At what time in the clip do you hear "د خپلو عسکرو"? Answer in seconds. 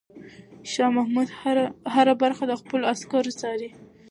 2.47-3.31